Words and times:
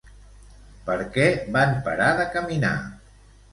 Per 0.87 0.95
què 1.17 1.27
van 1.59 1.77
parar 1.89 2.09
de 2.23 2.27
caminar? 2.39 2.75